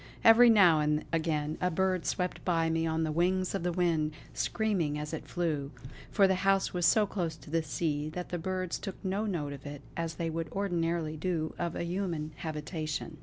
Every 0.23 0.49
now 0.49 0.79
and 0.79 1.05
again 1.13 1.59
a 1.61 1.69
bird 1.69 2.07
swept 2.07 2.43
by 2.43 2.71
me 2.71 2.87
on 2.87 3.03
the 3.03 3.11
wings 3.11 3.53
of 3.53 3.61
the 3.61 3.71
wind, 3.71 4.13
screaming 4.33 4.97
as 4.97 5.13
it 5.13 5.27
flew; 5.27 5.69
for 6.09 6.27
the 6.27 6.33
house 6.41 6.73
was 6.73 6.87
so 6.87 7.05
close 7.05 7.35
to 7.35 7.51
the 7.51 7.61
sea 7.61 8.09
that 8.09 8.29
the 8.29 8.39
birds 8.39 8.79
took 8.79 8.95
no 9.05 9.27
note 9.27 9.53
of 9.53 9.63
it 9.67 9.83
as 9.95 10.15
they 10.15 10.31
would 10.31 10.51
ordinarily 10.53 11.17
do 11.17 11.53
of 11.59 11.75
a 11.75 11.83
human 11.83 12.31
habitation. 12.37 13.19